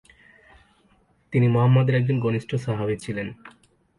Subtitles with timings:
[1.33, 3.27] তিনি মুহাম্মদ এর একজন ঘনিষ্ঠ সাহাবি ছিলেন।